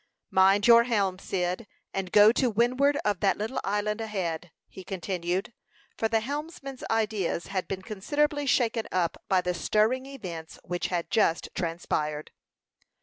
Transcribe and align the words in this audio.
"Mind 0.31 0.65
your 0.65 0.85
helm, 0.85 1.19
Cyd, 1.19 1.67
and 1.93 2.11
go 2.11 2.31
to 2.31 2.49
windward 2.49 2.97
of 3.05 3.19
that 3.19 3.37
little 3.37 3.59
island 3.63 4.01
ahead," 4.01 4.49
he 4.67 4.83
continued; 4.83 5.53
for 5.95 6.07
the 6.07 6.21
helmsman's 6.21 6.83
ideas 6.89 7.45
had 7.53 7.67
been 7.67 7.83
considerably 7.83 8.47
shaken 8.47 8.87
up 8.91 9.21
by 9.27 9.41
the 9.41 9.53
stirring 9.53 10.07
events 10.07 10.57
which 10.63 10.87
had 10.87 11.11
just 11.11 11.49
transpired. 11.53 12.31